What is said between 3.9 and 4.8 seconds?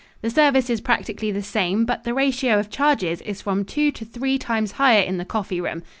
to three times